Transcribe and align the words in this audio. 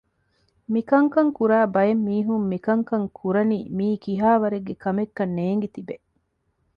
މިކަންކަން 0.73 1.31
ކުރާ 1.37 1.59
ބައެއް 1.73 2.03
މީހުން 2.07 2.45
މިކަންކަން 2.51 3.07
ކުރަނީ 3.17 3.59
މިއީ 3.77 3.95
ކިހާވަރެއްގެ 4.05 4.75
ކަމެއްކަން 4.83 5.33
ނޭނގި 5.37 5.67
ތިބޭ 5.73 5.95